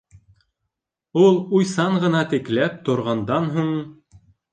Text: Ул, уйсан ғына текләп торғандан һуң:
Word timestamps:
Ул, 1.23 1.35
уйсан 1.59 1.99
ғына 2.05 2.21
текләп 2.31 2.79
торғандан 2.89 3.51
һуң: 3.59 3.69